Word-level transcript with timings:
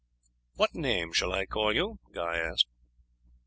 "What 0.55 0.73
name 0.73 1.13
shall 1.13 1.31
I 1.31 1.45
call 1.45 1.75
you?" 1.75 1.99
Guy 2.11 2.35
asked. 2.37 2.65